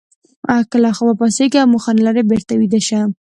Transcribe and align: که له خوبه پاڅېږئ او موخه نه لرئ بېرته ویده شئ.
که 0.69 0.77
له 0.83 0.91
خوبه 0.95 1.13
پاڅېږئ 1.19 1.57
او 1.61 1.71
موخه 1.73 1.91
نه 1.97 2.03
لرئ 2.07 2.23
بېرته 2.29 2.53
ویده 2.55 2.79
شئ. 2.87 3.01